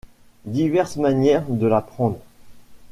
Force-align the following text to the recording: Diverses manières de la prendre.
Diverses 0.47 0.97
manières 0.97 1.45
de 1.47 1.67
la 1.67 1.81
prendre. 1.83 2.17